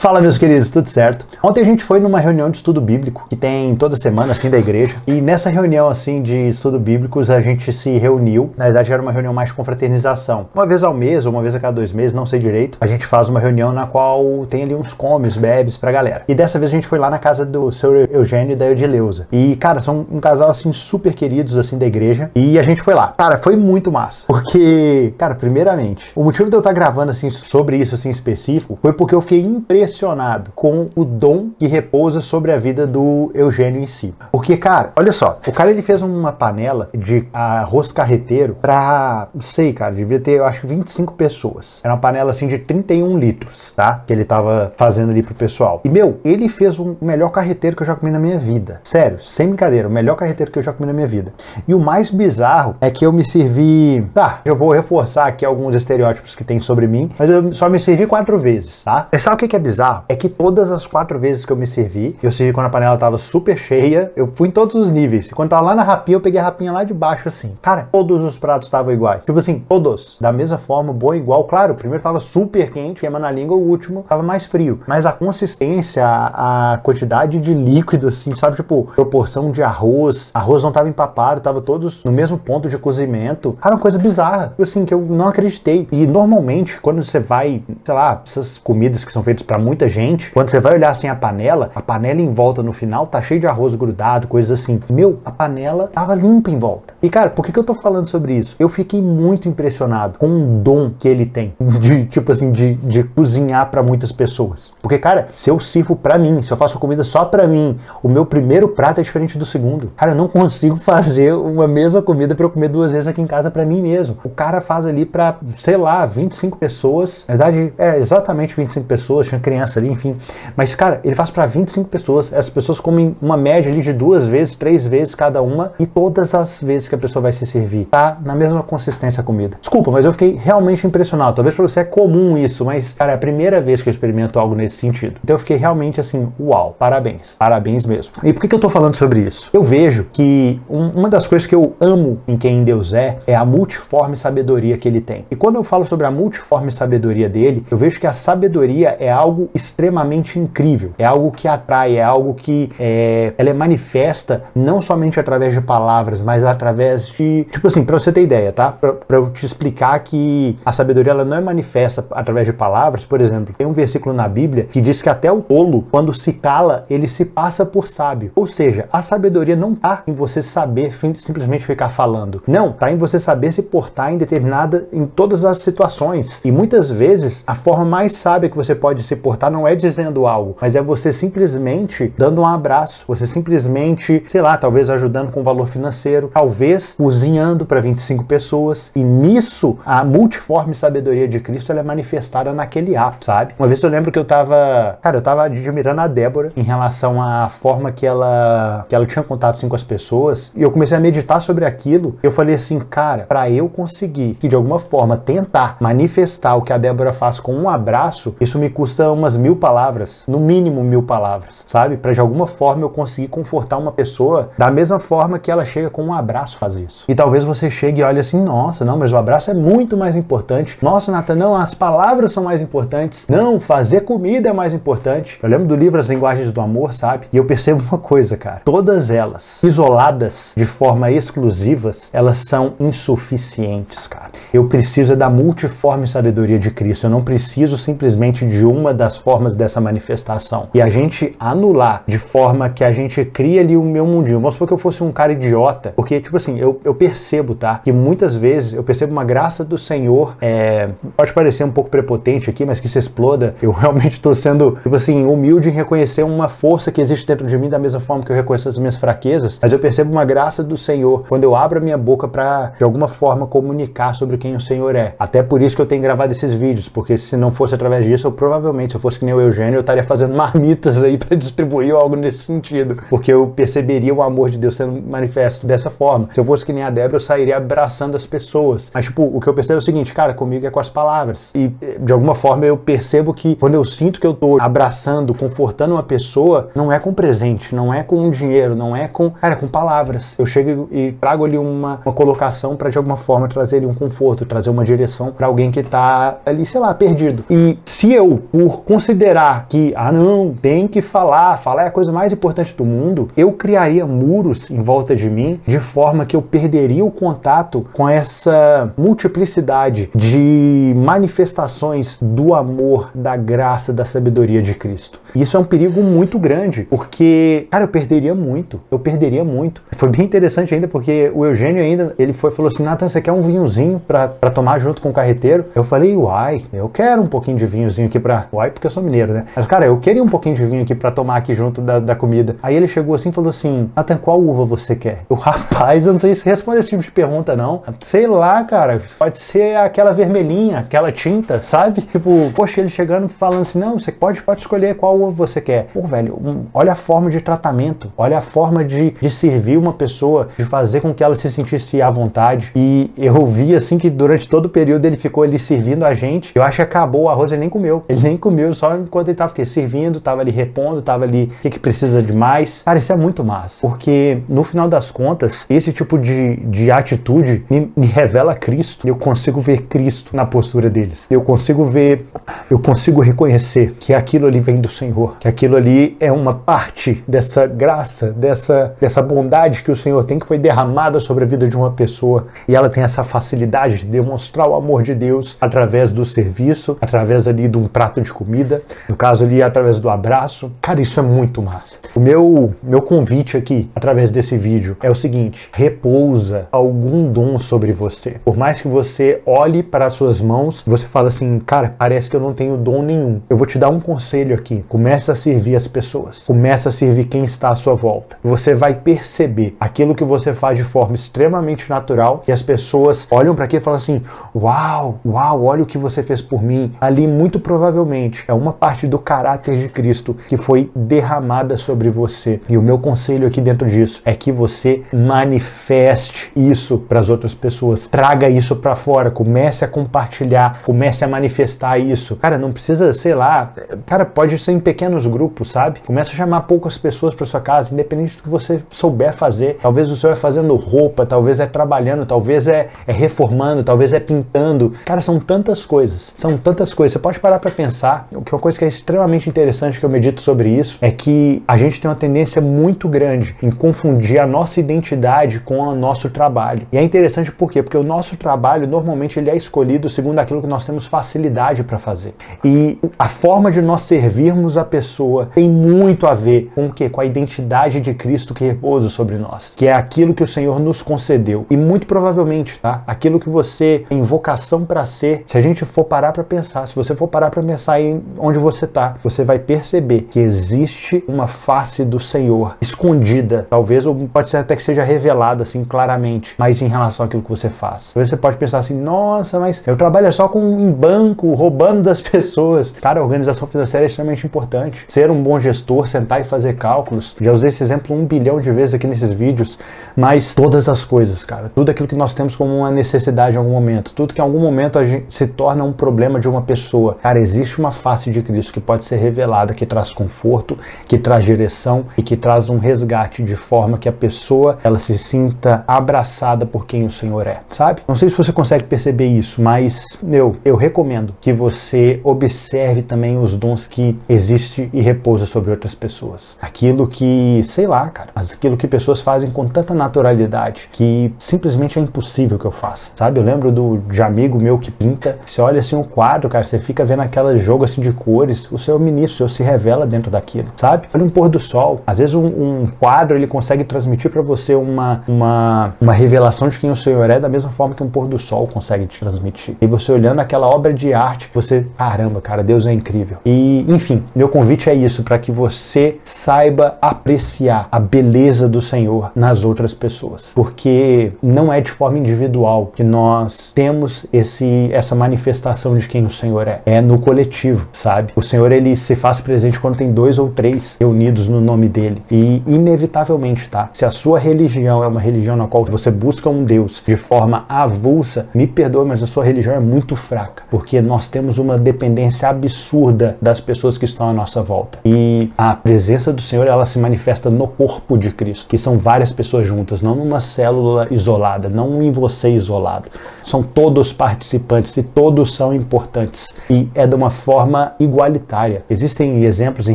[0.00, 1.26] Fala, meus queridos, tudo certo?
[1.42, 4.56] Ontem a gente foi numa reunião de estudo bíblico que tem toda semana, assim, da
[4.56, 4.94] igreja.
[5.04, 8.52] E nessa reunião, assim, de estudo bíblicos, a gente se reuniu.
[8.56, 10.50] Na verdade, era uma reunião mais de confraternização.
[10.54, 12.86] Uma vez ao mês, ou uma vez a cada dois meses, não sei direito, a
[12.86, 16.22] gente faz uma reunião na qual tem ali uns comes, bebes pra galera.
[16.28, 19.26] E dessa vez a gente foi lá na casa do seu Eugênio e da Eudileuza.
[19.32, 22.30] E, cara, são um casal, assim, super queridos, assim, da igreja.
[22.36, 23.14] E a gente foi lá.
[23.18, 24.26] Cara, foi muito massa.
[24.28, 28.92] Porque, cara, primeiramente, o motivo de eu estar gravando, assim, sobre isso, assim, específico, foi
[28.92, 33.80] porque eu fiquei impressionado impressionado com o dom que repousa sobre a vida do Eugênio
[33.80, 34.14] em si.
[34.30, 39.40] Porque, cara, olha só, o cara ele fez uma panela de arroz carreteiro pra, não
[39.40, 41.80] sei, cara, devia ter, eu acho, 25 pessoas.
[41.82, 44.02] Era uma panela assim de 31 litros, tá?
[44.06, 45.80] Que ele tava fazendo ali pro pessoal.
[45.84, 48.80] E, meu, ele fez o melhor carreteiro que eu já comi na minha vida.
[48.84, 51.32] Sério, sem brincadeira, o melhor carreteiro que eu já comi na minha vida.
[51.66, 54.06] E o mais bizarro é que eu me servi.
[54.12, 57.80] Tá, eu vou reforçar aqui alguns estereótipos que tem sobre mim, mas eu só me
[57.80, 59.08] servi quatro vezes, tá?
[59.10, 59.77] E sabe o que é bizarro?
[59.78, 62.70] Bizarro é que todas as quatro vezes que eu me servi, eu servi quando a
[62.70, 65.28] panela tava super cheia, eu fui em todos os níveis.
[65.28, 67.52] E quando tava lá na rapinha, eu peguei a rapinha lá de baixo, assim.
[67.62, 69.24] Cara, todos os pratos estavam iguais.
[69.24, 70.18] Tipo assim, todos.
[70.20, 71.44] Da mesma forma, boa, igual.
[71.44, 74.80] Claro, o primeiro tava super quente, queima na língua, o último tava mais frio.
[74.86, 78.56] Mas a consistência, a, quantidade de líquido, assim, sabe?
[78.56, 80.30] Tipo, proporção de arroz.
[80.34, 83.56] Arroz não tava empapado, tava todos no mesmo ponto de cozimento.
[83.60, 84.54] Cara, uma coisa bizarra.
[84.58, 85.86] Assim, que eu não acreditei.
[85.92, 90.30] E normalmente, quando você vai, sei lá, essas comidas que são feitas para muita gente,
[90.32, 93.38] quando você vai olhar assim a panela, a panela em volta no final tá cheio
[93.38, 94.80] de arroz grudado, coisas assim.
[94.88, 96.94] Meu, a panela tava limpa em volta.
[97.02, 98.56] E cara, por que, que eu tô falando sobre isso?
[98.58, 103.04] Eu fiquei muito impressionado com o dom que ele tem de, tipo assim, de, de
[103.04, 104.72] cozinhar para muitas pessoas.
[104.80, 108.08] Porque, cara, se eu sirvo para mim, se eu faço comida só para mim, o
[108.08, 109.92] meu primeiro prato é diferente do segundo.
[109.96, 113.26] Cara, eu não consigo fazer uma mesma comida para eu comer duas vezes aqui em
[113.26, 114.16] casa para mim mesmo.
[114.24, 117.26] O cara faz ali para, sei lá, 25 pessoas.
[117.28, 120.16] Na verdade, é exatamente 25 pessoas, tinha criança criança ali, enfim.
[120.56, 122.32] Mas, cara, ele faz para 25 pessoas.
[122.32, 125.72] Essas pessoas comem uma média ali de duas vezes, três vezes cada uma.
[125.78, 129.24] E todas as vezes que a pessoa vai se servir, tá na mesma consistência a
[129.24, 129.56] comida.
[129.60, 131.36] Desculpa, mas eu fiquei realmente impressionado.
[131.36, 134.38] Talvez para você é comum isso, mas, cara, é a primeira vez que eu experimento
[134.38, 135.20] algo nesse sentido.
[135.22, 137.34] Então eu fiquei realmente assim, uau, parabéns.
[137.38, 138.14] Parabéns mesmo.
[138.22, 139.50] E por que, que eu tô falando sobre isso?
[139.52, 143.34] Eu vejo que um, uma das coisas que eu amo em quem Deus é, é
[143.34, 145.24] a multiforme sabedoria que ele tem.
[145.30, 149.10] E quando eu falo sobre a multiforme sabedoria dele, eu vejo que a sabedoria é
[149.10, 150.92] algo extremamente incrível.
[150.98, 155.60] É algo que atrai, é algo que é, ela é manifesta não somente através de
[155.60, 157.44] palavras, mas através de.
[157.50, 158.72] Tipo assim, pra você ter ideia, tá?
[158.72, 163.20] Pra eu te explicar que a sabedoria ela não é manifesta através de palavras, por
[163.20, 166.84] exemplo, tem um versículo na Bíblia que diz que até o tolo, quando se cala,
[166.90, 168.32] ele se passa por sábio.
[168.34, 172.42] Ou seja, a sabedoria não tá em você saber simplesmente ficar falando.
[172.46, 176.40] Não, tá em você saber se portar em determinada, em todas as situações.
[176.44, 180.26] E muitas vezes, a forma mais sábia que você pode se portar não é dizendo
[180.26, 185.42] algo, mas é você simplesmente dando um abraço, você simplesmente, sei lá, talvez ajudando com
[185.42, 188.90] valor financeiro, talvez cozinhando para 25 pessoas.
[188.94, 193.54] E nisso, a multiforme sabedoria de Cristo é manifestada naquele ato, sabe?
[193.58, 197.22] Uma vez eu lembro que eu tava, cara, eu tava admirando a Débora em relação
[197.22, 200.96] à forma que ela que ela tinha contato assim, com as pessoas, e eu comecei
[200.96, 202.18] a meditar sobre aquilo.
[202.22, 206.72] Eu falei assim, cara, para eu conseguir que de alguma forma tentar manifestar o que
[206.72, 211.02] a Débora faz com um abraço, isso me custa umas mil palavras, no mínimo mil
[211.02, 211.98] palavras, sabe?
[211.98, 215.90] Para de alguma forma eu conseguir confortar uma pessoa da mesma forma que ela chega
[215.90, 217.04] com um abraço faz isso.
[217.06, 220.16] E talvez você chegue e olhe assim, nossa, não, mas o abraço é muito mais
[220.16, 220.78] importante.
[220.80, 223.26] Nossa, Nathan, não, as palavras são mais importantes.
[223.28, 225.38] Não, fazer comida é mais importante.
[225.42, 227.26] Eu lembro do livro As Linguagens do Amor, sabe?
[227.30, 228.62] E eu percebo uma coisa, cara.
[228.64, 234.27] Todas elas, isoladas de forma exclusivas, elas são insuficientes, cara.
[234.52, 237.06] Eu preciso da multiforme sabedoria de Cristo.
[237.06, 240.68] Eu não preciso simplesmente de uma das formas dessa manifestação.
[240.74, 244.40] E a gente anular de forma que a gente cria ali o meu mundinho.
[244.40, 247.80] Vamos supor que eu fosse um cara idiota, porque, tipo assim, eu, eu percebo, tá?
[247.82, 252.50] Que muitas vezes eu percebo uma graça do Senhor, é, pode parecer um pouco prepotente
[252.50, 253.54] aqui, mas que isso exploda.
[253.60, 257.56] Eu realmente estou sendo, tipo assim, humilde em reconhecer uma força que existe dentro de
[257.56, 260.62] mim da mesma forma que eu reconheço as minhas fraquezas, mas eu percebo uma graça
[260.62, 264.54] do Senhor quando eu abro a minha boca para, de alguma forma, comunicar sobre quem
[264.56, 265.14] o Senhor é.
[265.18, 268.26] Até por isso que eu tenho gravado esses vídeos, porque se não fosse através disso,
[268.26, 271.36] eu provavelmente, se eu fosse que nem o Eugênio, eu estaria fazendo marmitas aí para
[271.36, 272.98] distribuir algo nesse sentido.
[273.08, 276.28] Porque eu perceberia o amor de Deus sendo manifesto dessa forma.
[276.34, 278.90] Se eu fosse que nem a Débora, eu sairia abraçando as pessoas.
[278.92, 281.52] Mas, tipo, o que eu percebo é o seguinte, cara, comigo é com as palavras.
[281.54, 281.68] E,
[282.00, 286.02] de alguma forma, eu percebo que quando eu sinto que eu tô abraçando, confortando uma
[286.02, 289.68] pessoa, não é com presente, não é com dinheiro, não é com, cara, é com
[289.68, 290.34] palavras.
[290.38, 293.94] Eu chego e trago ali uma, uma colocação para, de alguma forma, trazer ali um
[293.94, 294.07] conforto,
[294.44, 297.44] trazer uma direção para alguém que tá ali, sei lá, perdido.
[297.50, 302.12] E se eu, por considerar que, ah, não, tem que falar, falar é a coisa
[302.12, 306.40] mais importante do mundo, eu criaria muros em volta de mim de forma que eu
[306.40, 314.74] perderia o contato com essa multiplicidade de manifestações do amor, da graça, da sabedoria de
[314.74, 315.20] Cristo.
[315.34, 318.80] Isso é um perigo muito grande, porque, cara, eu perderia muito.
[318.92, 319.82] Eu perderia muito.
[319.90, 323.32] Foi bem interessante ainda, porque o Eugênio ainda, ele foi falou assim: Nathan, você quer
[323.32, 325.64] um vinhozinho para tomar junto com o carreteiro?
[325.74, 328.46] Eu falei, uai, eu quero um pouquinho de vinhozinho aqui pra.
[328.52, 329.46] Uai, porque eu sou mineiro, né?
[329.56, 332.14] Mas, cara, eu queria um pouquinho de vinho aqui para tomar aqui junto da, da
[332.14, 332.56] comida.
[332.62, 335.24] Aí ele chegou assim e falou assim: Nathan, qual uva você quer?
[335.28, 337.82] Eu, rapaz, eu não sei se responde esse tipo de pergunta, não.
[338.00, 339.00] Sei lá, cara.
[339.18, 342.02] Pode ser aquela vermelhinha, aquela tinta, sabe?
[342.18, 345.88] Tipo, poxa, ele chegando falando assim: não, você pode, pode escolher qual uva você quer.
[345.92, 349.92] Pô, velho, um, olha a forma de tratamento, olha a forma de, de servir uma
[349.92, 352.72] pessoa, de fazer com que ela se sentisse à vontade.
[352.74, 356.52] E eu vi assim que durante todo o período ele ficou ali servindo a gente.
[356.54, 358.04] Eu acho que acabou o arroz, ele nem comeu.
[358.08, 361.62] Ele nem comeu, só enquanto ele tava aqui, servindo, tava ali repondo, tava ali o
[361.62, 362.82] que, que precisa de mais.
[362.82, 363.78] Cara, isso é muito massa.
[363.80, 369.06] Porque no final das contas, esse tipo de, de atitude me, me revela Cristo.
[369.06, 371.26] Eu consigo ver Cristo na postura deles.
[371.30, 372.26] Eu consigo ver,
[372.68, 377.22] eu consigo reconhecer que aquilo ali vem do Senhor, que aquilo ali é uma parte
[377.28, 381.68] dessa graça, dessa, dessa bondade que o Senhor tem, que foi derramada sobre a vida
[381.68, 386.10] de uma pessoa e ela tem essa facilidade de demonstrar o amor de Deus através
[386.10, 390.72] do serviço, através ali de um prato de comida, no caso ali através do abraço.
[390.80, 391.98] Cara, isso é muito massa.
[392.14, 397.92] O meu, meu convite aqui, através desse vídeo, é o seguinte: repousa algum dom sobre
[397.92, 398.36] você.
[398.44, 402.36] Por mais que você olhe para as suas mãos, você fala assim, cara, parece que
[402.36, 403.40] eu não tenho dom nenhum.
[403.48, 404.84] Eu vou te dar um conselho aqui.
[404.88, 406.44] Começa a servir as pessoas.
[406.44, 408.36] Começa a servir quem está à sua volta.
[408.42, 413.54] Você vai perceber aquilo que você faz de forma extremamente natural e as pessoas olham
[413.54, 414.22] para aqui e falam assim:
[414.54, 416.92] "Uau, uau, olha o que você fez por mim".
[417.00, 422.60] Ali muito provavelmente é uma parte do caráter de Cristo que foi derramada sobre você.
[422.68, 427.54] E o meu conselho aqui dentro disso é que você manifeste isso para as outras
[427.54, 428.06] pessoas.
[428.06, 432.36] Traga isso para fora, comece a compartilhar, comece a manifestar isso.
[432.36, 433.72] Cara, não precisa, sei lá,
[434.06, 436.00] cara, pode ser em pequenos grupos, sabe?
[436.06, 439.78] Comece a chamar poucas pessoas para sua casa, independente do que você souber fazer.
[439.80, 444.20] Talvez o senhor é fazendo roupa, talvez é trabalhando, talvez é, é reformando, talvez é
[444.20, 444.92] pintando.
[445.04, 446.32] Cara, são tantas coisas.
[446.36, 447.12] São tantas coisas.
[447.12, 448.28] Você pode parar para pensar.
[448.30, 451.10] O que é uma coisa que é extremamente interessante que eu medito sobre isso é
[451.10, 455.94] que a gente tem uma tendência muito grande em confundir a nossa identidade com o
[455.94, 456.86] nosso trabalho.
[456.92, 457.82] E é interessante por quê?
[457.82, 461.98] Porque o nosso trabalho normalmente ele é escolhido segundo aquilo que nós temos facilidade para
[461.98, 462.34] fazer.
[462.62, 467.08] E a forma de nós servirmos a pessoa tem muito a ver com o quê?
[467.08, 470.78] Com a identidade de Cristo que repousa sobre nós, que é aquilo que o Senhor
[470.78, 471.64] nos concedeu.
[471.70, 473.02] E muito provavelmente, tá?
[473.06, 476.94] Aquilo que você tem vocação para ser, se a gente for parar para pensar, se
[476.94, 481.46] você for parar para pensar em onde você tá, você vai perceber que existe uma
[481.46, 486.82] face do Senhor escondida, talvez ou pode ser até que seja revelada assim claramente, mas
[486.82, 488.12] em relação àquilo que você faz.
[488.12, 492.20] Talvez você pode pensar assim: "Nossa, mas eu trabalho só com em banco, roubando das
[492.22, 492.90] pessoas".
[492.90, 495.04] Cara, a organização financeira é extremamente importante.
[495.08, 497.36] Ser um bom gestor, sentar e fazer cálculos.
[497.40, 499.78] Já usei esse exemplo um bilhão de vezes aqui nesses vídeos,
[500.16, 503.72] mas todas as coisas, cara, tudo aquilo que nós temos como uma necessidade em algum
[503.72, 507.17] momento, tudo que em algum momento a gente se torna um problema de uma pessoa.
[507.22, 511.44] Cara, existe uma face de Cristo que pode ser revelada, que traz conforto, que traz
[511.44, 516.64] direção e que traz um resgate de forma que a pessoa ela se sinta abraçada
[516.64, 518.02] por quem o Senhor é, sabe?
[518.06, 523.38] Não sei se você consegue perceber isso, mas eu eu recomendo que você observe também
[523.38, 526.56] os dons que existe e repousa sobre outras pessoas.
[526.60, 532.02] Aquilo que, sei lá, cara, aquilo que pessoas fazem com tanta naturalidade que simplesmente é
[532.02, 533.12] impossível que eu faça.
[533.14, 533.40] Sabe?
[533.40, 536.78] Eu lembro do de amigo meu que pinta, você olha assim um quadro, cara, você
[536.78, 540.30] fica vendo aquele jogo assim de cores, o seu ministro, o seu se revela dentro
[540.30, 541.08] daquilo, sabe?
[541.12, 542.02] Olha um pôr do sol.
[542.06, 546.78] Às vezes um, um quadro ele consegue transmitir para você uma, uma, uma revelação de
[546.78, 549.76] quem o Senhor é da mesma forma que um pôr do sol consegue te transmitir.
[549.80, 553.38] E você olhando aquela obra de arte, você, caramba, cara, Deus é incrível.
[553.44, 559.32] E, enfim, meu convite é isso, para que você saiba apreciar a beleza do Senhor
[559.34, 560.52] nas outras pessoas.
[560.54, 566.30] Porque não é de forma individual que nós temos esse, essa manifestação de quem o
[566.30, 566.80] Senhor é.
[566.84, 568.32] É no coletivo, sabe?
[568.34, 572.16] O Senhor, ele se faz presente quando tem dois ou três reunidos no nome dele.
[572.30, 573.90] E, inevitavelmente, tá?
[573.92, 577.64] Se a sua religião é uma religião na qual você busca um Deus de forma
[577.68, 580.62] avulsa, me perdoe, mas a sua religião é muito fraca.
[580.70, 584.98] Porque nós temos uma dependência absurda das pessoas que estão à nossa volta.
[585.04, 589.32] E a presença do Senhor, ela se manifesta no corpo de Cristo, que são várias
[589.32, 593.08] pessoas juntas, não numa célula isolada, não em você isolado.
[593.44, 596.54] São todos participantes e todos são importantes.
[596.68, 598.82] E é de uma forma igualitária.
[598.88, 599.94] Existem exemplos em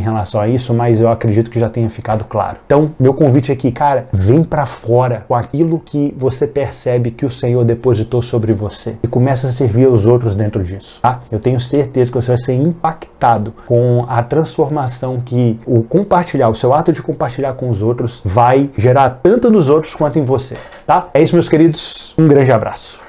[0.00, 2.58] relação a isso, mas eu acredito que já tenha ficado claro.
[2.66, 7.30] Então, meu convite aqui, cara, vem para fora com aquilo que você percebe que o
[7.30, 11.20] Senhor depositou sobre você e começa a servir aos outros dentro disso, tá?
[11.30, 16.54] Eu tenho certeza que você vai ser impactado com a transformação que o compartilhar, o
[16.54, 20.56] seu ato de compartilhar com os outros vai gerar tanto nos outros quanto em você,
[20.86, 21.08] tá?
[21.12, 22.14] É isso, meus queridos.
[22.18, 23.03] Um grande abraço.